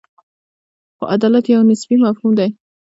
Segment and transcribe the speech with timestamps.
[0.97, 2.49] خو عدالت یو نسبي مفهوم دی.